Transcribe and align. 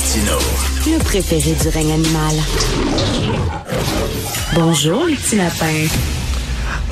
Le 0.00 1.02
préféré 1.02 1.54
du 1.60 1.68
règne 1.70 1.90
animal. 1.90 2.36
Bonjour, 4.54 5.06
les 5.06 5.16
petits 5.16 5.34
lapins. 5.34 5.86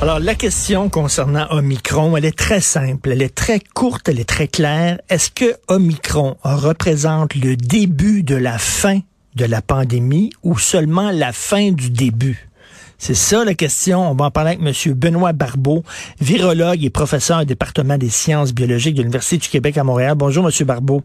Alors, 0.01 0.19
la 0.19 0.35
question 0.35 0.89
concernant 0.89 1.47
Omicron, 1.51 2.17
elle 2.17 2.25
est 2.25 2.37
très 2.37 2.59
simple, 2.59 3.13
elle 3.13 3.21
est 3.21 3.33
très 3.33 3.61
courte, 3.61 4.09
elle 4.09 4.19
est 4.19 4.27
très 4.27 4.49
claire. 4.49 4.99
Est-ce 5.07 5.31
que 5.31 5.55
Omicron 5.69 6.35
représente 6.43 7.33
le 7.35 7.55
début 7.55 8.23
de 8.23 8.35
la 8.35 8.57
fin 8.57 8.99
de 9.35 9.45
la 9.45 9.61
pandémie 9.61 10.31
ou 10.43 10.57
seulement 10.57 11.09
la 11.09 11.31
fin 11.31 11.71
du 11.71 11.89
début? 11.89 12.49
C'est 12.97 13.15
ça 13.15 13.45
la 13.45 13.53
question. 13.53 14.11
On 14.11 14.15
va 14.15 14.25
en 14.25 14.31
parler 14.31 14.57
avec 14.59 14.85
M. 14.85 14.93
Benoît 14.93 15.31
Barbeau, 15.31 15.83
virologue 16.19 16.83
et 16.83 16.89
professeur 16.89 17.41
au 17.41 17.45
département 17.45 17.97
des 17.97 18.09
sciences 18.09 18.53
biologiques 18.53 18.95
de 18.95 19.01
l'Université 19.01 19.37
du 19.37 19.47
Québec 19.47 19.77
à 19.77 19.85
Montréal. 19.85 20.15
Bonjour, 20.15 20.45
M. 20.45 20.65
Barbeau. 20.65 21.03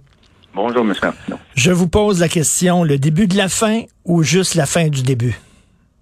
Bonjour, 0.54 0.82
M. 0.82 0.92
Je 1.54 1.70
vous 1.72 1.88
pose 1.88 2.20
la 2.20 2.28
question, 2.28 2.84
le 2.84 2.98
début 2.98 3.26
de 3.26 3.36
la 3.36 3.48
fin 3.48 3.82
ou 4.04 4.22
juste 4.22 4.54
la 4.54 4.66
fin 4.66 4.88
du 4.88 5.02
début? 5.02 5.34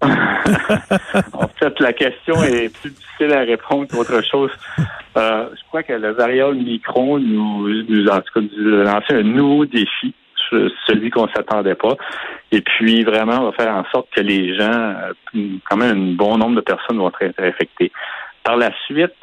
en 0.01 1.47
fait, 1.57 1.79
la 1.79 1.93
question 1.93 2.43
est 2.43 2.67
plus 2.81 2.89
difficile 2.89 3.33
à 3.33 3.41
répondre 3.41 3.87
qu'autre 3.87 4.21
chose. 4.29 4.51
Euh, 5.15 5.49
je 5.53 5.61
crois 5.67 5.83
que 5.83 5.93
le 5.93 6.11
variable 6.11 6.55
micron 6.55 7.19
nous, 7.19 7.67
nous 7.83 8.07
en 8.07 8.21
tout 8.21 8.33
cas, 8.33 8.39
nous 8.57 8.83
lancé 8.83 9.13
un 9.13 9.23
nouveau 9.23 9.65
défi, 9.65 10.13
celui 10.87 11.09
qu'on 11.11 11.27
s'attendait 11.29 11.75
pas. 11.75 11.95
Et 12.51 12.61
puis, 12.61 13.03
vraiment, 13.03 13.41
on 13.41 13.51
va 13.51 13.51
faire 13.51 13.73
en 13.73 13.85
sorte 13.91 14.07
que 14.13 14.21
les 14.21 14.57
gens, 14.57 14.95
euh, 15.35 15.57
quand 15.69 15.77
même, 15.77 15.97
un 15.97 16.15
bon 16.15 16.37
nombre 16.37 16.55
de 16.55 16.61
personnes 16.61 16.97
vont 16.97 17.11
être 17.21 17.39
infectées. 17.39 17.91
Par 18.43 18.57
la 18.57 18.71
suite, 18.85 19.13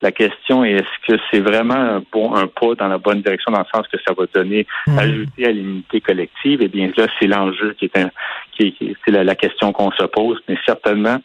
la 0.00 0.12
question 0.12 0.64
est 0.64 0.72
est-ce 0.72 1.06
que 1.12 1.20
c'est 1.30 1.40
vraiment 1.40 1.74
un, 1.74 2.02
bon, 2.12 2.34
un 2.34 2.46
pas 2.46 2.74
dans 2.76 2.88
la 2.88 2.98
bonne 2.98 3.20
direction 3.20 3.52
dans 3.52 3.60
le 3.60 3.64
sens 3.74 3.86
que 3.88 3.98
ça 4.06 4.14
va 4.16 4.24
donner, 4.32 4.66
mmh. 4.86 4.98
ajouter 4.98 5.46
à 5.46 5.50
l'immunité 5.50 6.00
collective? 6.00 6.60
Eh 6.62 6.68
bien 6.68 6.90
là, 6.96 7.06
c'est 7.18 7.26
l'enjeu 7.26 7.74
qui 7.78 7.86
est, 7.86 7.98
un, 7.98 8.10
qui, 8.56 8.74
c'est 9.04 9.10
la, 9.10 9.34
question 9.34 9.72
qu'on 9.72 9.90
se 9.90 10.04
pose, 10.04 10.40
mais 10.48 10.56
certainement 10.64 11.18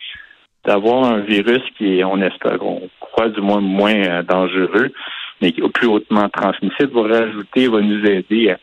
d'avoir 0.65 1.03
un 1.03 1.19
virus 1.19 1.61
qui 1.77 1.99
est, 1.99 2.03
on 2.03 2.21
espère, 2.21 2.63
on 2.65 2.89
croit 2.99 3.29
du 3.29 3.41
moins 3.41 3.61
moins 3.61 3.95
euh, 3.95 4.23
dangereux, 4.23 4.91
mais 5.41 5.51
qui 5.51 5.61
est 5.61 5.69
plus 5.69 5.87
hautement 5.87 6.29
transmissible, 6.29 6.93
va 6.93 7.19
rajouter, 7.19 7.67
va 7.67 7.81
nous 7.81 8.05
aider 8.05 8.55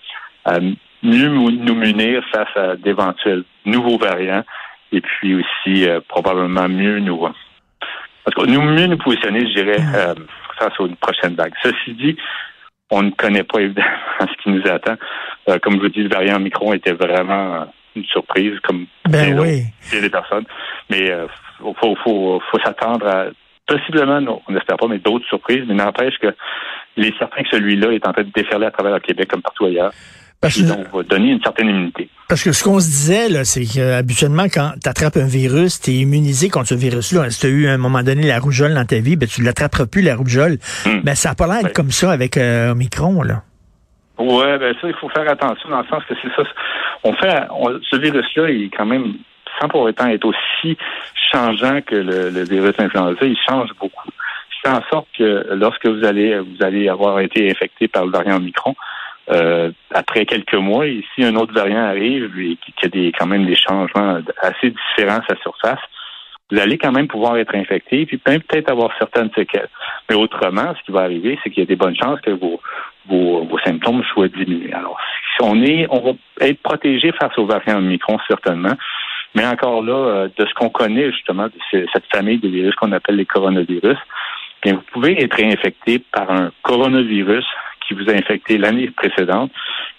à, 0.45 0.59
mieux 1.03 1.29
nous 1.29 1.75
munir 1.75 2.23
face 2.33 2.57
à 2.57 2.77
d'éventuels 2.77 3.45
nouveaux 3.65 3.99
variants 3.99 4.45
et 4.93 5.01
puis 5.01 5.35
aussi 5.35 5.89
euh, 5.89 6.01
probablement 6.09 6.69
mieux 6.69 6.99
nous 6.99 7.17
parce 8.31 8.47
que 8.47 8.53
nous 8.53 8.63
mieux 8.63 8.87
nous 8.87 8.99
positionner, 8.99 9.41
je 9.41 9.55
dirais, 9.55 9.81
euh, 9.95 10.15
face 10.59 10.79
aux 10.79 10.89
prochaines 11.01 11.35
vagues. 11.35 11.55
Ceci 11.63 11.95
dit, 11.95 12.17
on 12.91 13.03
ne 13.03 13.11
connaît 13.11 13.45
pas 13.45 13.61
évidemment 13.61 13.89
ce 14.21 14.43
qui 14.43 14.51
nous 14.51 14.67
attend. 14.71 14.97
Euh, 15.49 15.59
comme 15.63 15.75
je 15.75 15.81
vous 15.81 15.89
dis, 15.89 16.03
le 16.03 16.09
variant 16.09 16.39
Micron 16.39 16.73
était 16.73 16.93
vraiment 16.93 17.67
une 17.97 18.05
surprise, 18.05 18.59
comme 18.63 18.87
ben 19.09 19.39
oui. 19.39 19.65
des 19.93 20.11
personnes. 20.11 20.45
Mais 20.91 21.07
il 21.07 21.11
euh, 21.11 21.27
faut, 21.81 21.97
faut, 22.05 22.41
faut 22.51 22.59
s'attendre 22.65 23.07
à 23.07 23.27
possiblement, 23.67 24.43
on 24.49 24.53
n'espère 24.53 24.77
pas, 24.77 24.89
mais 24.89 24.99
d'autres 24.99 25.27
surprises. 25.27 25.65
Mais 25.67 25.75
n'empêche 25.75 26.19
que 26.19 26.35
il 26.97 27.07
est 27.07 27.19
certain 27.19 27.43
que 27.43 27.49
celui-là 27.51 27.93
est 27.93 28.07
en 28.07 28.13
train 28.13 28.25
de 28.25 28.31
déferler 28.35 28.67
à 28.67 28.71
travers 28.71 28.95
le 28.95 29.01
Québec 29.01 29.29
comme 29.29 29.43
partout 29.43 29.67
ailleurs. 29.67 29.93
Parce 30.41 30.57
que, 30.57 30.97
va 30.97 31.03
donner 31.03 31.33
une 31.33 31.43
certaine 31.43 31.69
immunité. 31.69 32.09
Parce 32.29 32.43
que 32.43 32.53
ce 32.53 32.65
qu'on 32.65 32.81
se 32.81 32.87
disait, 32.87 33.29
là, 33.29 33.45
c'est 33.45 33.65
qu'habituellement, 33.65 34.45
quand 34.45 34.73
tu 34.83 34.89
attrapes 34.89 35.19
un 35.19 35.27
virus, 35.27 35.81
tu 35.81 35.91
es 35.91 35.95
immunisé 35.95 36.49
contre 36.49 36.69
ce 36.69 36.75
virus-là. 36.75 37.29
Si 37.29 37.41
tu 37.41 37.47
as 37.47 37.51
eu 37.51 37.69
à 37.69 37.73
un 37.73 37.77
moment 37.77 38.03
donné 38.03 38.27
la 38.27 38.39
rougeole 38.39 38.73
dans 38.73 38.87
ta 38.87 39.01
vie, 39.01 39.17
ben, 39.17 39.29
tu 39.29 39.43
ne 39.43 39.47
l'attraperas 39.47 39.87
plus, 39.87 40.01
la 40.01 40.17
rougeole. 40.17 40.57
Hmm. 40.87 41.01
Ben, 41.03 41.15
ça 41.15 41.31
n'a 41.31 41.35
pas 41.35 41.47
l'air 41.47 41.73
comme 41.75 41.91
ça 41.91 42.11
avec 42.11 42.39
euh, 42.39 42.71
Omicron, 42.71 43.23
là. 43.23 43.43
Ouais, 44.19 44.59
ben 44.59 44.75
ça, 44.81 44.89
il 44.89 44.95
faut 44.95 45.09
faire 45.09 45.29
attention 45.31 45.71
dans 45.71 45.81
le 45.81 45.87
sens 45.89 46.03
que 46.07 46.15
c'est 46.23 46.29
ça. 46.37 46.43
On 47.05 47.13
fait, 47.15 47.43
ce 47.91 47.97
virus-là, 47.97 48.51
il 48.51 48.65
est 48.65 48.71
quand 48.71 48.85
même, 48.85 49.15
sans 49.59 49.69
pour 49.69 49.81
autant 49.81 50.09
être 50.09 50.27
aussi 50.27 50.77
changeant 51.33 51.81
que 51.81 51.95
le, 51.95 52.31
le 52.31 52.45
virus 52.45 52.75
influenza, 52.79 53.25
il 53.25 53.37
change 53.49 53.71
beaucoup. 53.81 54.11
Fait 54.63 54.69
en 54.69 54.83
sorte 54.91 55.09
que 55.17 55.47
lorsque 55.55 55.87
vous 55.87 56.05
allez, 56.05 56.39
vous 56.39 56.63
allez 56.63 56.89
avoir 56.89 57.21
été 57.21 57.51
infecté 57.51 57.89
par 57.89 58.05
le 58.05 58.13
variant 58.13 58.37
Omicron, 58.37 58.75
euh, 59.31 59.71
après 59.95 60.27
quelques 60.27 60.55
mois, 60.55 60.87
et 60.87 61.05
si 61.15 61.25
un 61.25 61.37
autre 61.37 61.55
variant 61.55 61.85
arrive 61.85 62.25
et 62.39 62.57
qu'il 62.57 62.75
y 62.83 62.87
a 62.87 62.89
des, 62.89 63.13
quand 63.17 63.27
même 63.27 63.47
des 63.47 63.57
changements 63.57 64.21
assez 64.43 64.71
différents 64.71 65.21
à 65.21 65.27
sa 65.29 65.41
surface, 65.41 65.81
vous 66.51 66.59
allez 66.59 66.79
quand 66.79 66.93
même 66.93 67.07
pouvoir 67.07 67.37
être 67.37 67.55
infecté, 67.55 68.07
puis 68.07 68.19
peut-être 68.19 68.71
avoir 68.71 68.91
certaines 68.99 69.31
séquelles. 69.37 69.69
Mais 70.09 70.17
autrement, 70.17 70.75
ce 70.77 70.85
qui 70.85 70.93
va 70.93 71.03
arriver, 71.03 71.39
c'est 71.43 71.51
qu'il 71.51 71.61
y 71.61 71.67
a 71.67 71.69
des 71.69 71.77
bonnes 71.77 71.97
chances 71.97 72.21
que 72.23 72.31
vos, 72.31 72.61
vos, 73.09 73.59
symptômes 73.65 74.03
soient 74.13 74.29
diminués. 74.29 74.73
Alors, 74.73 74.99
on 75.43 75.63
est, 75.63 75.87
on 75.91 76.01
va 76.01 76.13
être 76.41 76.61
protégé 76.61 77.13
face 77.13 77.37
aux 77.39 77.47
variants 77.47 77.79
Omicron, 77.79 78.19
certainement. 78.29 78.75
Mais 79.35 79.47
encore 79.47 79.83
là, 79.83 79.93
euh, 79.93 80.29
de 80.37 80.45
ce 80.45 80.53
qu'on 80.55 80.71
connaît 80.71 81.13
justement 81.13 81.47
de 81.47 81.87
cette 81.93 82.07
famille 82.13 82.39
de 82.39 82.49
virus 82.49 82.75
qu'on 82.75 82.93
appelle 82.93 83.17
les 83.17 83.27
coronavirus, 83.27 83.99
bien, 84.63 84.75
vous 84.75 84.85
pouvez 84.93 85.23
être 85.23 85.41
infecté 85.41 86.01
par 86.13 86.31
un 86.31 86.51
coronavirus 86.63 87.47
qui 87.91 87.95
vous 87.95 88.09
a 88.09 88.15
infecté 88.15 88.57
l'année 88.57 88.91
précédente 88.91 89.51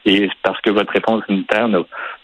et 0.06 0.29
parce 0.44 0.59
que 0.62 0.69
votre 0.69 0.94
réponse 0.94 1.24
immunitaire 1.28 1.68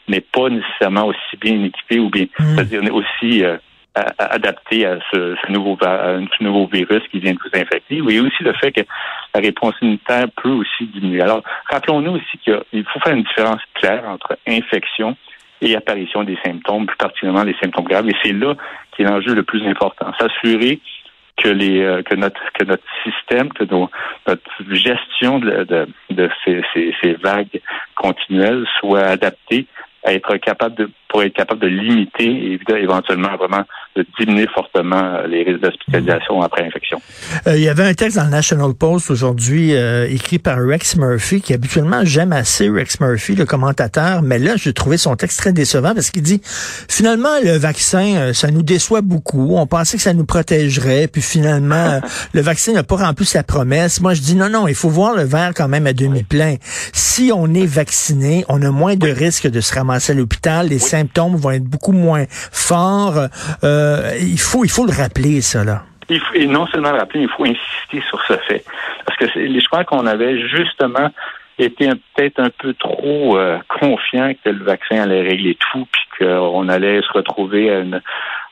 n'est 0.08 0.22
pas 0.22 0.50
nécessairement 0.50 1.08
aussi 1.08 1.38
bien 1.40 1.64
équipée 1.64 2.00
ou 2.00 2.10
bien, 2.10 2.26
hmm. 2.40 2.56
c'est-à-dire 2.56 2.96
aussi 2.96 3.44
euh, 3.44 3.58
adaptée 4.18 4.86
à 4.86 5.00
ce, 5.12 5.52
nouveau, 5.52 5.78
ce 5.82 6.44
nouveau 6.44 6.68
virus 6.68 7.02
qui 7.12 7.20
vient 7.20 7.34
de 7.34 7.40
vous 7.40 7.60
infecter. 7.60 8.02
Oui, 8.02 8.20
aussi 8.20 8.44
le 8.44 8.54
fait 8.54 8.72
que 8.72 8.82
la 9.34 9.42
réponse 9.42 9.76
immunitaire 9.82 10.28
peut 10.42 10.50
aussi 10.50 10.86
diminuer. 10.86 11.22
Alors, 11.22 11.44
rappelons-nous 11.70 12.14
aussi 12.14 12.38
qu'il 12.44 12.86
faut 12.86 13.00
faire 13.00 13.14
une 13.14 13.24
différence 13.24 13.62
claire 13.74 14.04
entre 14.08 14.38
infection 14.48 15.16
et 15.62 15.76
apparition 15.76 16.24
des 16.24 16.38
symptômes, 16.46 16.86
plus 16.86 16.98
particulièrement 16.98 17.44
les 17.44 17.56
symptômes 17.62 17.86
graves. 17.86 18.08
Et 18.08 18.16
c'est 18.24 18.34
là 18.34 18.56
qui 18.92 19.02
est 19.02 19.06
l'enjeu 19.06 19.34
le 19.34 19.44
plus 19.44 19.66
important. 19.68 20.12
S'assurer 20.20 20.80
que 21.38 21.50
les 21.50 21.81
euh, 21.81 22.02
que 22.03 22.16
notre 22.16 22.42
que 22.53 22.64
notre 22.66 22.84
système, 23.03 23.52
que 23.53 23.64
notre 23.64 24.42
gestion 24.72 25.40
de, 25.40 25.64
de, 25.64 25.88
de 26.09 26.30
ces, 26.44 26.62
ces, 26.74 26.96
ces, 27.02 27.14
vagues 27.14 27.62
continuelles 27.96 28.66
soit 28.80 29.03
adaptée 29.03 29.68
à 30.03 30.14
être 30.14 30.38
capable 30.38 30.75
de 30.75 30.90
pour 31.08 31.24
être 31.24 31.34
capable 31.34 31.62
de 31.62 31.68
limiter 31.68 32.25
et 32.25 32.59
éventuellement 32.75 33.36
vraiment 33.38 33.64
diminuer 34.19 34.47
fortement 34.53 34.96
euh, 34.96 35.28
les 35.28 35.44
risques 35.44 35.62
d'hospitalisation 35.62 36.41
après 36.41 36.66
infection. 36.66 37.02
Euh, 37.47 37.58
il 37.58 37.63
y 37.63 37.69
avait 37.69 37.84
un 37.84 37.94
texte 37.94 38.18
dans 38.18 38.24
le 38.24 38.30
National 38.30 38.74
Post 38.74 39.12
aujourd'hui 39.12 39.75
euh, 39.75 40.08
écrit 40.09 40.40
par 40.40 40.58
Rex 40.59 40.96
Murphy, 40.97 41.41
qui 41.41 41.53
habituellement 41.53 42.02
j'aime 42.03 42.34
assez 42.34 42.69
Rex 42.69 43.00
Murphy, 43.00 43.36
le 43.36 43.46
commentateur, 43.46 44.22
mais 44.22 44.40
là 44.40 44.53
j'ai 44.56 44.74
trouvé 44.74 44.97
son 44.97 45.16
texte 45.16 45.40
très 45.40 45.53
décevant 45.53 45.94
parce 45.94 46.12
qu'il 46.12 46.22
dit 46.24 46.41
finalement 46.44 47.30
le 47.44 47.57
vaccin, 47.57 48.34
ça 48.34 48.52
nous 48.52 48.63
déçoit 48.63 49.02
beaucoup. 49.02 49.56
On 49.56 49.68
pensait 49.68 49.97
que 49.97 50.03
ça 50.03 50.13
nous 50.13 50.25
protégerait, 50.25 51.07
puis 51.07 51.22
finalement 51.22 52.02
le 52.34 52.41
vaccin 52.41 52.74
n'a 52.74 52.84
pas 52.84 52.97
rempli 52.97 53.25
sa 53.25 53.44
promesse. 53.44 54.02
Moi 54.02 54.13
je 54.13 54.22
dis 54.22 54.36
non 54.36 54.50
non, 54.50 54.68
il 54.68 54.75
faut 54.75 54.90
voir 54.90 55.16
le 55.16 55.24
verre 55.24 55.53
quand 55.56 55.68
même 55.68 55.88
à 55.88 55.94
demi 55.94 56.24
plein. 56.24 56.56
Si 56.94 57.31
on 57.34 57.53
est 57.53 57.66
vacciné, 57.66 58.46
on 58.50 58.62
a 58.62 58.72
moins 58.72 58.96
de 58.96 59.09
risques 59.09 59.47
de 59.47 59.62
se 59.62 59.74
ramasser 59.74 60.13
à 60.13 60.16
l'hôpital. 60.16 60.68
Les 60.68 60.80
symptômes 60.80 61.36
vont 61.36 61.52
être 61.52 61.63
beaucoup 61.63 61.91
moins 61.91 62.25
forts. 62.30 63.28
Euh, 63.63 63.87
il 64.20 64.40
faut 64.40 64.64
il 64.64 64.70
faut 64.70 64.86
le 64.86 64.94
rappeler 64.94 65.42
ça 65.42 65.64
là. 65.64 65.84
Il 66.09 66.20
faut, 66.20 66.34
et 66.36 66.48
non 66.48 66.68
seulement 66.68 66.92
le 66.92 67.00
rappeler, 67.00 67.22
il 67.22 67.30
faut 67.30 67.44
insister 67.44 68.02
sur 68.08 68.22
ce 68.25 68.38
fait. 68.48 68.64
Parce 69.06 69.20
que 69.20 69.25
je 69.36 69.68
crois 69.68 69.84
qu'on 69.84 70.06
avait 70.06 70.40
justement 70.48 71.09
été 71.59 71.90
peut-être 72.16 72.40
un 72.40 72.50
peu 72.50 72.74
trop 72.74 73.38
euh, 73.38 73.58
confiant 73.80 74.31
que 74.44 74.50
le 74.50 74.64
vaccin 74.64 75.02
allait 75.02 75.22
régler 75.22 75.58
tout, 75.72 75.88
puis 75.92 76.02
qu'on 76.20 76.70
allait 76.70 77.02
se 77.02 77.12
retrouver 77.12 77.72
à 77.72 77.80
une, 77.80 78.02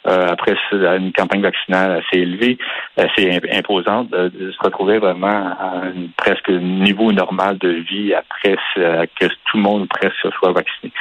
euh, 0.07 0.27
après 0.29 0.55
une 0.71 1.11
campagne 1.11 1.41
vaccinale 1.41 2.03
assez 2.03 2.21
élevée, 2.21 2.57
assez 2.97 3.39
imposante, 3.51 4.09
de, 4.09 4.51
se 4.51 4.63
retrouver 4.63 4.99
vraiment 4.99 5.27
à 5.27 5.81
un 5.83 6.07
presque 6.17 6.49
niveau 6.49 7.11
normal 7.11 7.57
de 7.57 7.69
vie 7.69 8.13
après 8.13 8.57
que 8.75 9.25
tout 9.25 9.57
le 9.57 9.61
monde 9.61 9.87
presque 9.87 10.31
soit 10.39 10.51
vacciné. 10.51 10.91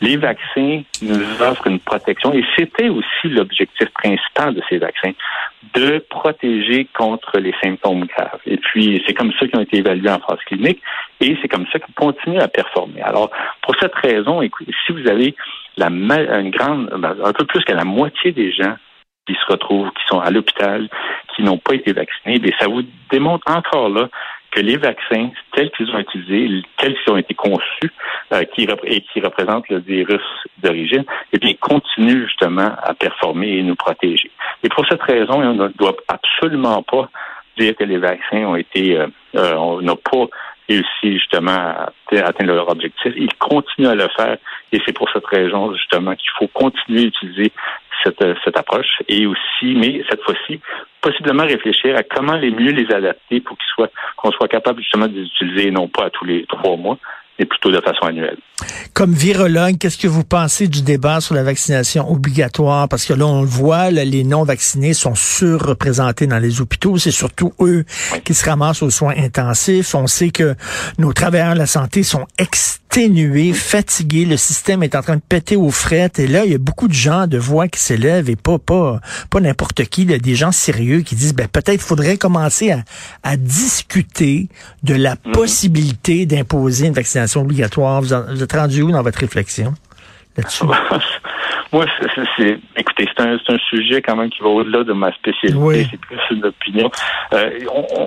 Les 0.00 0.16
vaccins 0.16 0.82
nous 1.02 1.42
offrent 1.42 1.66
une 1.66 1.80
protection 1.80 2.32
et 2.32 2.44
c'était 2.56 2.88
aussi 2.88 3.28
l'objectif 3.28 3.88
principal 3.90 4.54
de 4.54 4.62
ces 4.68 4.78
vaccins, 4.78 5.12
de 5.74 6.04
protéger 6.10 6.86
contre 6.96 7.38
les 7.38 7.54
symptômes 7.62 8.06
graves. 8.06 8.40
Et 8.46 8.56
puis, 8.56 9.02
c'est 9.06 9.14
comme 9.14 9.32
ça 9.32 9.46
qu'ils 9.46 9.58
ont 9.58 9.62
été 9.62 9.78
évalués 9.78 10.10
en 10.10 10.18
phase 10.18 10.40
clinique 10.46 10.82
et 11.20 11.36
c'est 11.40 11.48
comme 11.48 11.66
ça 11.72 11.78
qu'ils 11.78 11.94
continuent 11.94 12.40
à 12.40 12.48
performer. 12.48 13.00
Alors, 13.02 13.30
pour 13.62 13.74
cette 13.80 13.94
raison, 13.94 14.42
écoutez, 14.42 14.72
si 14.86 14.92
vous 14.92 15.08
avez 15.08 15.34
la 15.76 15.88
une 15.88 16.50
grande, 16.50 16.90
ben, 16.98 17.16
un 17.24 17.32
peu 17.32 17.44
plus 17.44 17.64
que 17.64 17.72
la 17.72 17.84
moitié 17.84 18.32
des 18.32 18.52
gens 18.52 18.76
qui 19.26 19.34
se 19.34 19.52
retrouvent, 19.52 19.90
qui 19.90 20.06
sont 20.06 20.20
à 20.20 20.30
l'hôpital, 20.30 20.88
qui 21.34 21.42
n'ont 21.42 21.58
pas 21.58 21.74
été 21.74 21.92
vaccinés, 21.92 22.38
bien, 22.38 22.52
ça 22.60 22.68
vous 22.68 22.82
démontre 23.10 23.50
encore 23.50 23.88
là 23.88 24.08
que 24.52 24.60
les 24.60 24.76
vaccins 24.76 25.30
tels 25.52 25.70
qu'ils 25.72 25.90
ont 25.90 25.98
utilisés, 25.98 26.62
tels 26.78 26.96
qu'ils 26.96 27.12
ont 27.12 27.16
été 27.16 27.34
conçus, 27.34 27.92
euh, 28.32 28.44
qui, 28.54 28.66
et 28.84 29.00
qui 29.02 29.20
représentent 29.20 29.68
le 29.68 29.80
virus 29.80 30.22
d'origine, 30.58 31.04
eh 31.32 31.38
bien, 31.38 31.52
continuent 31.60 32.26
justement 32.26 32.72
à 32.82 32.94
performer 32.94 33.58
et 33.58 33.62
nous 33.62 33.76
protéger. 33.76 34.30
Et 34.62 34.68
pour 34.68 34.86
cette 34.88 35.02
raison, 35.02 35.42
on 35.42 35.54
ne 35.54 35.68
doit 35.68 35.96
absolument 36.08 36.82
pas 36.82 37.10
dire 37.58 37.76
que 37.76 37.84
les 37.84 37.98
vaccins 37.98 38.44
ont 38.44 38.56
été, 38.56 38.96
euh, 38.98 39.06
euh, 39.36 39.54
on 39.56 39.82
n'a 39.82 39.96
pas 39.96 40.26
réussi 40.68 41.18
justement 41.18 41.52
à 41.52 41.92
atteindre 42.12 42.54
leur 42.54 42.68
objectif. 42.70 43.12
Ils 43.16 43.34
continuent 43.34 43.88
à 43.88 43.94
le 43.94 44.08
faire 44.16 44.36
et 44.72 44.80
c'est 44.84 44.92
pour 44.92 45.08
cette 45.10 45.26
raison 45.26 45.74
justement 45.74 46.14
qu'il 46.14 46.30
faut 46.38 46.48
continuer 46.48 47.02
à 47.02 47.04
utiliser 47.04 47.52
cette, 48.04 48.24
cette 48.44 48.58
approche 48.58 49.02
et 49.08 49.26
aussi, 49.26 49.74
mais 49.74 50.02
cette 50.08 50.22
fois-ci, 50.22 50.60
possiblement 51.00 51.44
réfléchir 51.44 51.96
à 51.96 52.02
comment 52.02 52.36
les 52.36 52.50
mieux 52.50 52.72
les 52.72 52.92
adapter 52.92 53.40
pour 53.40 53.56
qu'ils 53.56 53.72
soient, 53.74 53.90
qu'on 54.16 54.32
soit 54.32 54.48
capable 54.48 54.80
justement 54.80 55.06
de 55.06 55.14
les 55.14 55.26
utiliser 55.26 55.70
non 55.70 55.88
pas 55.88 56.06
à 56.06 56.10
tous 56.10 56.24
les 56.24 56.44
trois 56.46 56.76
mois, 56.76 56.98
mais 57.38 57.44
plutôt 57.46 57.70
de 57.70 57.80
façon 57.80 58.06
annuelle. 58.06 58.38
Comme 58.94 59.12
virologue, 59.12 59.76
qu'est-ce 59.78 59.98
que 59.98 60.08
vous 60.08 60.24
pensez 60.24 60.68
du 60.68 60.82
débat 60.82 61.20
sur 61.20 61.34
la 61.34 61.42
vaccination 61.42 62.10
obligatoire? 62.10 62.88
Parce 62.88 63.04
que 63.04 63.12
là, 63.12 63.26
on 63.26 63.42
le 63.42 63.48
voit, 63.48 63.90
les 63.90 64.24
non-vaccinés 64.24 64.94
sont 64.94 65.14
surreprésentés 65.14 66.26
dans 66.26 66.38
les 66.38 66.62
hôpitaux. 66.62 66.96
C'est 66.96 67.10
surtout 67.10 67.52
eux 67.60 67.84
qui 68.24 68.32
se 68.32 68.48
ramassent 68.48 68.82
aux 68.82 68.90
soins 68.90 69.14
intensifs. 69.18 69.94
On 69.94 70.06
sait 70.06 70.30
que 70.30 70.54
nos 70.98 71.12
travailleurs 71.12 71.52
de 71.52 71.58
la 71.58 71.66
santé 71.66 72.02
sont 72.02 72.26
exténués, 72.38 73.52
fatigués. 73.52 74.24
Le 74.24 74.38
système 74.38 74.82
est 74.82 74.94
en 74.94 75.02
train 75.02 75.16
de 75.16 75.22
péter 75.28 75.56
aux 75.56 75.70
frettes. 75.70 76.18
Et 76.18 76.26
là, 76.26 76.46
il 76.46 76.52
y 76.52 76.54
a 76.54 76.58
beaucoup 76.58 76.88
de 76.88 76.94
gens 76.94 77.26
de 77.26 77.36
voix 77.36 77.68
qui 77.68 77.80
s'élèvent 77.80 78.30
et 78.30 78.36
pas, 78.36 78.58
pas, 78.58 79.00
pas 79.28 79.40
n'importe 79.40 79.84
qui. 79.84 80.02
Il 80.02 80.10
y 80.10 80.14
a 80.14 80.18
des 80.18 80.34
gens 80.34 80.52
sérieux 80.52 81.02
qui 81.02 81.14
disent, 81.14 81.34
ben, 81.34 81.48
peut-être 81.48 81.82
faudrait 81.82 82.16
commencer 82.16 82.70
à, 82.70 82.82
à 83.22 83.36
discuter 83.36 84.48
de 84.82 84.94
la 84.94 85.16
mhm. 85.26 85.32
possibilité 85.32 86.24
d'imposer 86.24 86.86
une 86.86 86.94
vaccination 86.94 87.25
obligatoire. 87.34 88.00
Vous, 88.00 88.12
êtes 88.12 88.52
rendu 88.52 88.82
où 88.82 88.90
dans 88.90 89.02
votre 89.02 89.18
réflexion? 89.18 89.74
Là-dessus? 90.36 90.64
Moi, 91.72 91.84
c'est, 92.36 92.58
écoutez, 92.76 93.08
c'est 93.16 93.22
un, 93.22 93.34
un, 93.34 93.58
sujet 93.68 94.00
quand 94.00 94.16
même 94.16 94.30
qui 94.30 94.40
va 94.40 94.48
au-delà 94.48 94.84
de 94.84 94.92
ma 94.92 95.12
spécialité. 95.12 95.88
C'est 95.90 96.00
plus 96.00 96.20
une 96.30 96.44
opinion. 96.44 96.90
Euh, 97.34 97.50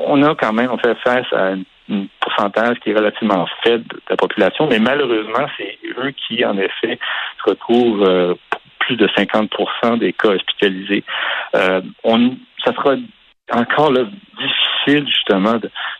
on, 0.07 0.23
a 0.23 0.33
quand 0.35 0.53
même, 0.53 0.71
on 0.71 0.77
fait 0.77 0.95
face 1.03 1.25
à 1.33 1.49
un 1.49 2.05
pourcentage 2.21 2.77
qui 2.79 2.91
est 2.91 2.95
relativement 2.95 3.45
faible 3.63 3.83
de 3.83 4.01
la 4.09 4.15
population, 4.15 4.67
mais 4.67 4.79
malheureusement, 4.79 5.47
c'est 5.57 5.77
eux 5.97 6.11
qui, 6.11 6.45
en 6.45 6.57
effet, 6.57 6.99
se 7.43 7.49
retrouvent 7.49 8.03
euh, 8.03 8.33
plus 8.79 8.95
de 8.95 9.07
50% 9.07 9.99
des 9.99 10.13
cas 10.13 10.29
hospitalisés. 10.29 11.03
Euh, 11.55 11.81
on, 12.03 12.37
ça 12.63 12.73
sera 12.73 12.95
encore 13.51 13.91
là, 13.91 14.03
difficile 14.37 15.07
justement 15.07 15.59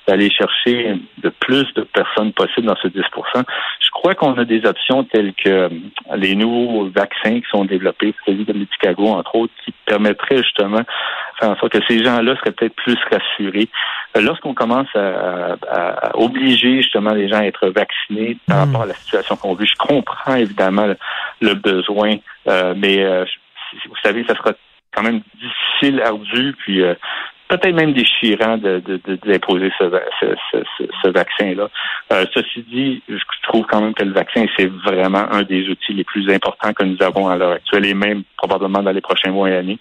d'aller 0.10 0.32
chercher 0.32 0.96
de 1.20 1.30
plus 1.30 1.72
de 1.76 1.84
personnes 1.84 2.34
possibles 2.34 2.66
dans 2.66 2.76
ce 2.78 2.88
10% 2.88 3.02
Je 3.80 3.90
crois 3.92 4.16
qu'on 4.16 4.34
a 4.40 4.44
des 4.44 4.66
options 4.66 5.04
telles 5.04 5.34
que 5.34 5.50
euh, 5.50 5.70
les 6.16 6.34
nouveaux 6.36 6.90
vaccins 6.90 7.40
qui 7.40 7.46
sont 7.52 7.64
développés, 7.64 8.16
celui 8.26 8.44
de 8.44 8.68
Chicago 8.74 9.10
entre 9.10 9.36
autres, 9.36 9.54
qui 9.64 9.74
permettraient 9.86 10.42
justement 10.42 10.80
de 10.80 10.86
faire 11.40 11.50
en 11.52 11.58
sorte 11.58 11.74
que 11.74 11.86
ces 11.88 12.04
gens-là 12.04 12.36
seraient 12.38 12.54
peut-être 12.54 12.74
plus 12.74 12.98
rassurés. 13.12 13.70
Euh, 14.18 14.22
lorsqu'on 14.22 14.56
commence 14.56 14.88
à, 14.96 15.58
obliger 16.16 16.78
justement 16.78 17.14
les 17.14 17.30
gens 17.30 17.38
à 17.38 17.46
être 17.46 17.70
vaccinés 17.70 18.38
par 18.48 18.58
hmm. 18.58 18.60
rapport 18.62 18.82
à 18.82 18.88
la 18.88 18.96
situation 18.96 19.36
qu'on 19.36 19.54
vit, 19.54 19.68
je 19.68 19.76
comprends 19.78 20.36
évidemment 20.36 20.88
le, 21.40 21.54
besoin, 21.54 22.16
euh, 22.48 22.74
mais 22.76 23.06
vous 23.86 23.96
savez, 24.04 24.26
ça 24.28 24.36
sera 24.36 24.54
quand 24.92 25.04
même 25.04 25.22
difficile, 25.40 26.02
ardu, 26.02 26.56
puis 26.58 26.82
peut-être 27.50 27.76
même 27.76 27.94
déchirant 27.94 28.58
de, 28.58 28.82
d'imposer 29.26 29.72
ce, 29.78 29.86
ce, 31.04 31.10
vaccin-là. 31.10 31.68
Euh, 32.14 32.26
ceci 32.34 32.64
dit, 32.72 33.02
je 33.10 33.16
trouve 33.44 33.66
quand 33.66 33.82
même 33.82 33.96
que 33.96 34.04
le 34.04 34.14
vaccin, 34.14 34.46
c'est 34.58 34.68
vraiment 34.68 35.26
un 35.32 35.42
des 35.42 35.68
outils 35.68 35.94
les 35.94 36.04
plus 36.04 36.30
importants 36.32 36.74
que 36.74 36.84
nous 36.84 37.02
avons 37.02 37.28
à 37.28 37.36
l'heure 37.36 37.54
actuelle 37.54 37.88
et 37.88 37.96
même 37.96 38.24
probablement 38.38 38.84
dans 38.84 38.92
les 38.92 39.02
prochains 39.02 39.32
mois 39.32 39.50
et 39.50 39.56
années. 39.56 39.80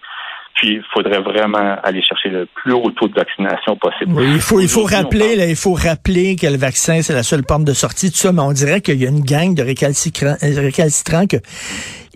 Puis 0.58 0.74
il 0.74 0.82
faudrait 0.92 1.20
vraiment 1.20 1.76
aller 1.84 2.02
chercher 2.02 2.30
le 2.30 2.46
plus 2.46 2.72
haut 2.72 2.90
taux 2.90 3.06
de 3.06 3.14
vaccination 3.14 3.76
possible. 3.76 4.12
Oui, 4.14 4.26
il 4.34 4.40
faut, 4.40 4.60
il 4.60 4.68
faut 4.68 4.82
rappeler, 4.82 5.36
là, 5.36 5.46
il 5.46 5.54
faut 5.54 5.74
rappeler 5.74 6.34
que 6.34 6.48
le 6.48 6.56
vaccin, 6.56 7.00
c'est 7.00 7.14
la 7.14 7.22
seule 7.22 7.44
porte 7.44 7.62
de 7.62 7.72
sortie, 7.72 8.10
tout 8.10 8.16
ça, 8.16 8.32
mais 8.32 8.42
on 8.42 8.52
dirait 8.52 8.80
qu'il 8.80 9.00
y 9.00 9.06
a 9.06 9.08
une 9.08 9.22
gang 9.22 9.54
de 9.54 9.62
récalcitrants, 9.62 10.36
récalcitrants 10.42 11.26
que 11.26 11.36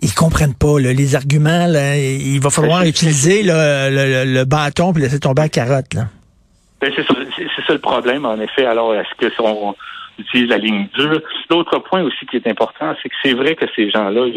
ils 0.01 0.13
comprennent 0.13 0.55
pas 0.55 0.79
les 0.79 1.15
arguments. 1.15 1.65
Là, 1.67 1.95
il 1.95 2.39
va 2.41 2.49
falloir 2.49 2.83
utiliser 2.83 3.41
le, 3.43 4.43
bâton 4.43 4.91
puis 4.91 5.01
laisser 5.01 5.19
tomber 5.19 5.43
la 5.43 5.49
carotte. 5.49 5.93
Là. 5.93 6.01
Ben, 6.81 6.91
c'est 6.95 7.05
ça, 7.05 7.73
le 7.73 7.79
problème, 7.79 8.25
en 8.25 8.37
effet. 8.41 8.65
Alors, 8.65 8.93
est-ce 8.93 9.15
que 9.17 9.31
on 9.41 9.73
utilise 10.19 10.49
la 10.49 10.57
ligne 10.57 10.87
dure? 10.93 11.21
L'autre 11.49 11.79
point 11.79 12.03
aussi 12.03 12.25
qui 12.25 12.35
est 12.35 12.47
important, 12.47 12.93
c'est 13.01 13.07
que 13.07 13.15
c'est 13.23 13.33
vrai 13.33 13.55
que 13.55 13.65
ces 13.75 13.89
gens-là, 13.89 14.27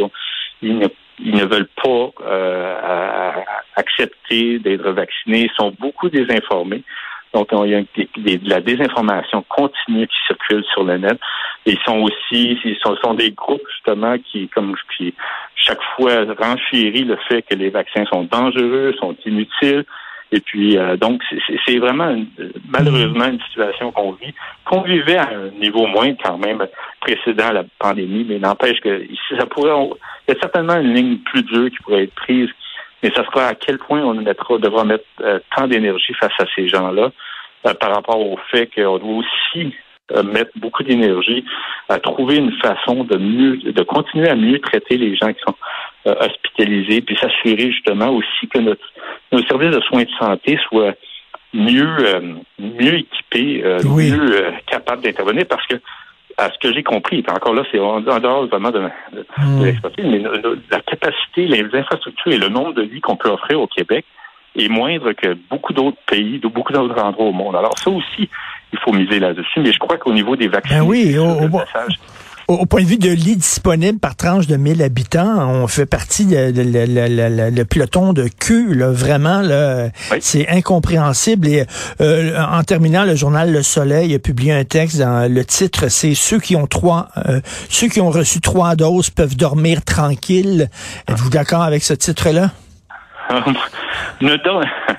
ils, 0.62 0.88
ne, 1.20 1.44
veulent 1.44 1.68
pas 1.82 2.10
euh, 2.22 3.32
accepter 3.76 4.58
d'être 4.58 4.90
vaccinés. 4.90 5.44
Ils 5.44 5.56
sont 5.56 5.74
beaucoup 5.78 6.08
désinformés. 6.08 6.82
Donc, 7.34 7.48
il 7.52 7.70
y 7.70 7.74
a 7.74 7.80
de 7.80 8.48
la 8.48 8.60
désinformation 8.60 9.44
continue 9.48 10.06
qui 10.06 10.16
circule 10.26 10.64
sur 10.72 10.84
le 10.84 10.96
net. 10.96 11.18
ils 11.66 11.78
sont 11.84 11.98
aussi, 11.98 12.58
ils 12.64 12.78
sont, 12.82 12.96
sont 12.96 13.14
des 13.14 13.32
groupes 13.32 13.66
justement 13.74 14.16
qui, 14.18 14.48
comme 14.48 14.74
qui 14.96 15.12
chaque 15.54 15.82
fois 15.96 16.24
renchérit 16.38 17.04
le 17.04 17.19
fait 17.28 17.42
que 17.42 17.54
les 17.54 17.69
vaccins 17.69 18.04
sont 18.06 18.24
dangereux, 18.24 18.94
sont 18.98 19.16
inutiles. 19.26 19.84
Et 20.36 20.40
puis, 20.40 20.76
euh, 20.76 20.98
donc, 20.98 21.22
c'est 21.64 21.78
vraiment 21.78 22.14
malheureusement 22.68 23.24
une 23.24 23.40
situation 23.40 23.90
qu'on 23.90 24.12
vit, 24.12 24.34
qu'on 24.66 24.82
vivait 24.82 25.16
à 25.16 25.30
un 25.30 25.48
niveau 25.58 25.86
moindre 25.86 26.18
quand 26.22 26.36
même 26.36 26.66
précédent 27.00 27.52
la 27.52 27.64
pandémie, 27.78 28.26
mais 28.28 28.38
n'empêche 28.38 28.78
que 28.80 29.02
ça 29.38 29.46
pourrait, 29.46 29.72
il 30.28 30.34
y 30.34 30.36
a 30.36 30.40
certainement 30.40 30.76
une 30.76 30.92
ligne 30.92 31.18
plus 31.20 31.42
dure 31.42 31.70
qui 31.70 31.78
pourrait 31.78 32.02
être 32.04 32.14
prise 32.14 32.50
mais 33.02 33.10
ça 33.14 33.24
sera 33.24 33.48
à 33.48 33.54
quel 33.54 33.78
point 33.78 34.02
on 34.02 34.14
mettra, 34.14 34.58
devra 34.58 34.84
mettre 34.84 35.04
euh, 35.20 35.38
tant 35.54 35.66
d'énergie 35.66 36.14
face 36.14 36.32
à 36.38 36.44
ces 36.54 36.68
gens-là 36.68 37.12
euh, 37.66 37.74
par 37.74 37.94
rapport 37.94 38.20
au 38.20 38.38
fait 38.50 38.68
qu'on 38.74 38.98
doit 38.98 39.16
aussi 39.18 39.74
mettre 40.25 40.53
beaucoup 40.56 40.82
d'énergie 40.82 41.44
à 41.88 41.99
trouver 41.99 42.37
une 42.37 42.53
façon 42.58 43.05
de 43.05 43.17
mieux, 43.17 43.56
de 43.56 43.82
continuer 43.82 44.29
à 44.29 44.37
mieux 44.37 44.58
traiter 44.61 44.97
les 44.97 45.17
gens 45.17 45.32
qui 45.32 45.41
sont 45.47 45.56
hospitalisés, 46.05 47.00
puis 47.00 47.17
s'assurer 47.17 47.73
justement 47.73 48.11
aussi 48.11 48.47
que 48.49 48.58
notre, 48.58 48.87
nos 49.32 49.43
services 49.47 49.75
de 49.75 49.81
soins 49.81 50.05
de 50.05 50.11
santé 50.19 50.58
soient 50.69 50.94
mieux, 51.53 51.97
mieux 52.58 52.99
équipés, 52.99 53.64
mieux 53.85 54.53
capables 54.67 55.03
d'intervenir, 55.03 55.44
parce 55.49 55.67
que 55.67 55.76
à 56.38 56.50
ce 56.50 56.58
que 56.58 56.73
j'ai 56.73 56.82
compris, 56.82 57.25
encore 57.29 57.55
là, 57.55 57.62
c'est 57.70 57.79
en, 57.79 58.00
dehors 58.00 58.47
vraiment 58.47 58.70
de, 58.70 58.81
de, 59.12 59.26
hmm. 59.38 59.75
mais 59.99 60.23
la 60.70 60.81
capacité, 60.81 61.47
les 61.47 61.64
infrastructures 61.73 62.32
et 62.32 62.38
le 62.38 62.49
nombre 62.49 62.75
de 62.75 62.82
lits 62.82 63.00
qu'on 63.00 63.17
peut 63.17 63.31
offrir 63.31 63.61
au 63.61 63.67
Québec 63.67 64.05
est 64.55 64.69
moindre 64.69 65.12
que 65.12 65.35
beaucoup 65.50 65.73
d'autres 65.73 65.99
pays, 66.06 66.38
de 66.38 66.49
beaucoup 66.49 66.73
d'autres 66.73 67.00
endroits 67.03 67.26
au 67.26 67.32
monde. 67.32 67.56
Alors 67.56 67.76
ça 67.79 67.91
aussi, 67.91 68.29
il 68.72 68.78
faut 68.80 68.92
miser 68.92 69.18
là-dessus. 69.20 69.60
Mais 69.60 69.72
je 69.72 69.78
crois 69.78 69.98
qu'au 69.98 70.12
niveau 70.12 70.36
des 70.36 70.48
vaccins, 70.48 70.80
ben 70.80 70.86
oui, 70.86 71.16
au, 72.48 72.64
point 72.66 72.82
de 72.82 72.86
vue 72.86 72.98
de 72.98 73.10
lits 73.10 73.36
disponibles 73.36 73.98
par 73.98 74.14
tranche 74.14 74.46
de 74.46 74.56
1000 74.56 74.81
habitants, 74.82 75.48
on 75.48 75.67
fait 75.67 75.86
partie 75.86 76.26
de, 76.26 76.52
le 76.55 77.64
peloton 77.64 78.12
de 78.12 78.29
là, 78.72 78.91
vraiment, 78.93 79.41
là, 79.41 79.88
c'est 80.20 80.48
incompréhensible. 80.48 81.48
Et 81.48 81.64
euh, 82.00 82.38
en 82.41 82.62
terminant, 82.62 83.05
le 83.05 83.17
journal 83.17 83.52
Le 83.52 83.62
Soleil 83.62 84.14
a 84.14 84.19
publié 84.20 84.52
un 84.52 84.64
texte 84.64 84.98
dans 84.98 85.32
le 85.32 85.44
titre, 85.44 85.88
c'est 85.88 86.14
ceux 86.14 86.38
qui 86.38 86.55
ont 86.55 86.67
trois, 86.67 87.08
euh, 87.29 87.41
ceux 87.69 87.88
qui 87.88 88.00
ont 88.00 88.10
reçu 88.10 88.41
trois 88.41 88.76
doses 88.76 89.10
peuvent 89.10 89.36
dormir 89.36 89.84
tranquilles. 89.84 90.69
Êtes-vous 91.08 91.31
d'accord 91.31 91.62
avec 91.62 91.82
ce 91.82 91.94
titre-là? 91.94 92.50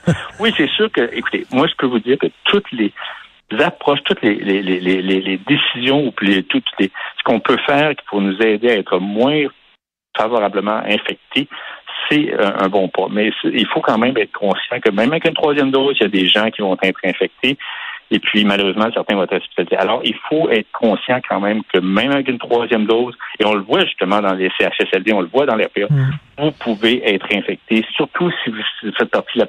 oui, 0.39 0.53
c'est 0.58 0.70
sûr 0.72 0.92
que, 0.92 1.10
écoutez, 1.13 1.48
moi, 1.51 1.65
je 1.68 1.74
peux 1.77 1.88
vous 1.88 2.00
dire 2.00 2.18
que 2.20 2.27
toutes 2.46 2.70
les 2.74 2.94
approches, 3.60 4.04
toutes 4.04 4.22
les, 4.22 4.36
les, 4.36 4.62
les, 4.62 5.01
les 5.01 5.38
décisions 5.38 6.08
ou 6.08 6.13
les, 6.22 6.44
toutes 6.44 6.66
les, 6.80 6.92
ce 7.18 7.24
qu'on 7.24 7.39
peut 7.39 7.58
faire 7.66 7.94
pour 8.08 8.22
nous 8.22 8.38
aider 8.42 8.70
à 8.70 8.75
être 8.75 9.00
moins 9.00 9.46
favorablement 10.18 10.82
infectés, 10.86 11.48
c'est 12.10 12.34
un 12.39 12.68
bon 12.70 12.88
pas. 12.89 13.08
Mais 13.10 13.32
il 13.44 13.68
faut 13.68 13.82
quand 13.82 13.98
même 13.98 14.18
être 14.18 14.32
conscient 14.32 14.80
que 14.84 14.92
même 14.92 15.12
avec 15.12 15.25
une 15.25 15.34
troisième 15.34 15.72
dose, 15.72 15.96
il 16.00 16.04
y 16.04 16.06
a 16.06 16.10
des 16.10 16.27
gens 16.27 16.50
qui 16.50 16.62
vont 16.62 16.77
être 16.82 17.00
infectés. 17.04 17.58
Et 18.10 18.20
puis, 18.20 18.46
malheureusement, 18.46 18.88
certains 18.94 19.16
vont 19.16 19.24
être 19.24 19.36
hospitalisés. 19.36 19.75
Alors, 19.75 20.01
il 20.06 20.16
faut 20.30 20.50
être 20.50 20.72
conscient 20.72 21.20
quand 21.27 21.42
même 21.42 21.62
que 21.74 21.80
même 21.80 22.12
avec 22.12 22.30
une 22.30 22.39
troisième 22.39 22.86
dose, 22.86 23.13
et 23.39 23.46
on 23.46 23.54
le 23.54 23.62
voit 23.62 23.84
justement 23.84 24.22
dans 24.22 24.34
les 24.34 24.50
CHSLD, 24.58 25.12
on 25.12 25.22
le 25.22 25.27
voit 25.27 25.46
dans 25.46 25.56
les 25.56 25.66
RPA, 25.66 25.88
mm. 25.89 26.12
Vous 26.38 26.51
pouvez 26.51 27.01
être 27.08 27.25
infecté, 27.34 27.84
surtout 27.96 28.32
si 28.44 28.51
vous 28.51 28.91
faites 28.98 29.10
partie 29.10 29.39
de 29.39 29.46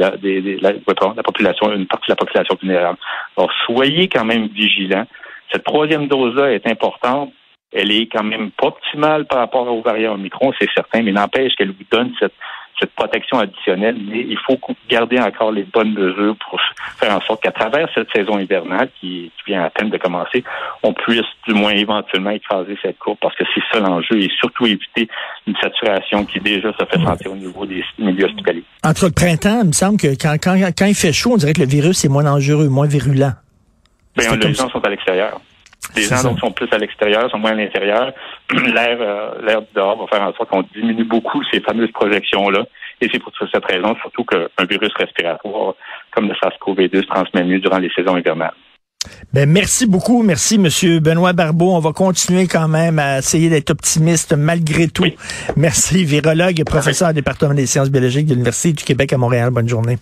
la, 0.00 1.22
population, 1.22 1.72
une 1.72 1.86
partie 1.86 2.06
de 2.08 2.12
la 2.12 2.16
population 2.16 2.56
vulnérable. 2.60 2.98
Alors, 3.36 3.52
soyez 3.66 4.08
quand 4.08 4.24
même 4.24 4.46
vigilants. 4.48 5.06
Cette 5.52 5.64
troisième 5.64 6.08
dose-là 6.08 6.52
est 6.52 6.66
importante. 6.66 7.32
Elle 7.72 7.92
est 7.92 8.06
quand 8.06 8.24
même 8.24 8.50
pas 8.52 8.68
optimale 8.68 9.26
par 9.26 9.38
rapport 9.40 9.68
aux 9.68 9.82
variants 9.82 10.14
Omicron, 10.14 10.52
c'est 10.58 10.70
certain, 10.74 11.02
mais 11.02 11.12
n'empêche 11.12 11.54
qu'elle 11.54 11.72
vous 11.72 11.84
donne 11.90 12.12
cette 12.18 12.32
cette 12.78 12.92
protection 12.92 13.38
additionnelle, 13.38 13.96
mais 14.08 14.20
il 14.20 14.38
faut 14.46 14.58
garder 14.88 15.18
encore 15.18 15.52
les 15.52 15.64
bonnes 15.64 15.92
mesures 15.92 16.36
pour 16.48 16.60
faire 16.98 17.16
en 17.16 17.20
sorte 17.22 17.42
qu'à 17.42 17.52
travers 17.52 17.88
cette 17.94 18.08
saison 18.14 18.38
hivernale 18.38 18.88
qui, 19.00 19.30
vient 19.46 19.64
à 19.64 19.70
peine 19.70 19.88
de 19.88 19.96
commencer, 19.96 20.44
on 20.82 20.92
puisse 20.92 21.22
du 21.46 21.54
moins 21.54 21.70
éventuellement 21.70 22.30
écraser 22.30 22.76
cette 22.82 22.98
courbe 22.98 23.16
parce 23.20 23.34
que 23.34 23.44
c'est 23.54 23.62
ça 23.72 23.80
l'enjeu 23.80 24.20
et 24.20 24.28
surtout 24.38 24.66
éviter 24.66 25.08
une 25.46 25.56
saturation 25.56 26.26
qui 26.26 26.38
déjà 26.38 26.70
se 26.72 26.84
fait 26.84 27.02
sentir 27.02 27.32
au 27.32 27.36
niveau 27.36 27.64
des 27.64 27.82
milieux 27.98 28.26
hospitaliers. 28.26 28.64
Entre 28.84 29.06
le 29.06 29.12
printemps, 29.12 29.60
il 29.62 29.68
me 29.68 29.72
semble 29.72 29.98
que 29.98 30.08
quand, 30.20 30.36
quand, 30.42 30.54
quand 30.76 30.86
il 30.86 30.94
fait 30.94 31.14
chaud, 31.14 31.32
on 31.32 31.36
dirait 31.38 31.54
que 31.54 31.60
le 31.60 31.66
virus 31.66 32.04
est 32.04 32.08
moins 32.08 32.24
dangereux, 32.24 32.68
moins 32.68 32.86
virulent. 32.86 33.32
Ben, 34.16 34.36
les 34.36 34.52
gens 34.52 34.68
sont 34.68 34.84
à 34.84 34.90
l'extérieur. 34.90 35.40
Les 35.96 36.02
gens 36.02 36.22
donc, 36.22 36.38
sont 36.38 36.50
plus 36.50 36.68
à 36.72 36.78
l'extérieur, 36.78 37.30
sont 37.30 37.38
moins 37.38 37.52
à 37.52 37.54
l'intérieur. 37.54 38.12
L'air 38.52 38.98
euh, 39.00 39.42
l'air 39.42 39.62
dehors 39.74 39.98
va 39.98 40.06
faire 40.06 40.26
en 40.26 40.32
sorte 40.34 40.50
qu'on 40.50 40.64
diminue 40.74 41.04
beaucoup 41.04 41.42
ces 41.50 41.60
fameuses 41.60 41.92
projections-là. 41.92 42.64
Et 43.00 43.08
c'est 43.12 43.18
pour 43.18 43.32
cette 43.50 43.64
raison, 43.64 43.94
surtout 44.00 44.24
qu'un 44.24 44.64
virus 44.68 44.92
respiratoire 44.98 45.74
comme 46.10 46.28
le 46.28 46.34
SARS-CoV-2 46.34 47.02
se 47.02 47.06
transmet 47.06 47.44
mieux 47.44 47.60
durant 47.60 47.78
les 47.78 47.90
saisons 47.94 48.16
hivernales. 48.16 48.54
Ben, 49.32 49.48
merci 49.48 49.86
beaucoup. 49.86 50.22
Merci, 50.22 50.58
Monsieur 50.58 50.98
Benoît 51.00 51.32
Barbeau. 51.32 51.72
On 51.74 51.78
va 51.78 51.92
continuer 51.92 52.46
quand 52.46 52.68
même 52.68 52.98
à 52.98 53.18
essayer 53.18 53.48
d'être 53.48 53.70
optimiste 53.70 54.34
malgré 54.34 54.88
tout. 54.88 55.06
Merci, 55.56 56.04
virologue 56.04 56.58
et 56.60 56.64
professeur 56.64 57.10
au 57.10 57.12
département 57.12 57.54
des 57.54 57.66
sciences 57.66 57.90
biologiques 57.90 58.26
de 58.26 58.32
l'Université 58.32 58.72
du 58.72 58.84
Québec 58.84 59.12
à 59.12 59.18
Montréal. 59.18 59.50
Bonne 59.50 59.68
journée. 59.68 59.98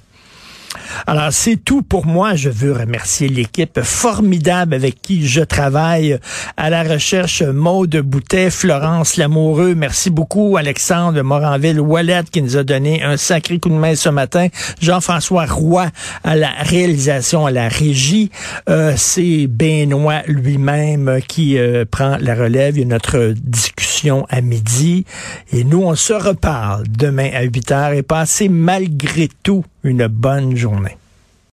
Alors, 1.07 1.33
c'est 1.33 1.57
tout 1.57 1.83
pour 1.83 2.07
moi. 2.07 2.35
Je 2.35 2.51
veux 2.51 2.73
remercier 2.73 3.29
l'équipe 3.29 3.81
formidable 3.83 4.75
avec 4.75 5.01
qui 5.03 5.27
je 5.27 5.41
travaille 5.41 6.19
à 6.57 6.71
la 6.71 6.83
recherche. 6.83 7.43
Maude 7.43 7.97
Boutet, 7.97 8.51
Florence 8.51 9.17
Lamoureux. 9.17 9.75
Merci 9.75 10.11
beaucoup. 10.11 10.57
Alexandre 10.57 11.21
Moranville-Wallet 11.23 12.25
qui 12.31 12.43
nous 12.43 12.57
a 12.57 12.65
donné 12.65 13.03
un 13.03 13.17
sacré 13.17 13.59
coup 13.59 13.69
de 13.69 13.75
main 13.75 13.95
ce 13.95 14.09
matin. 14.09 14.49
Jean-François 14.81 15.47
Roy 15.47 15.87
à 16.25 16.37
la 16.37 16.51
réalisation, 16.61 17.47
à 17.47 17.51
la 17.51 17.69
régie. 17.69 18.31
Euh, 18.69 18.95
c'est 18.97 19.47
Benoît 19.47 20.23
lui-même 20.27 21.21
qui 21.27 21.59
euh, 21.59 21.85
prend 21.85 22.17
la 22.21 22.35
relève. 22.35 22.79
Il 22.79 22.83
y 22.83 22.87
notre 22.87 23.35
discussion 23.37 24.27
à 24.29 24.41
midi. 24.41 25.05
Et 25.53 25.65
nous, 25.65 25.83
on 25.83 25.95
se 25.95 26.13
reparle 26.13 26.85
demain 26.89 27.31
à 27.35 27.43
8 27.43 27.73
heures 27.73 27.93
et 27.93 28.03
passez 28.03 28.49
malgré 28.49 29.29
tout 29.43 29.65
une 29.83 30.07
bonne 30.07 30.57
journée. 30.57 30.86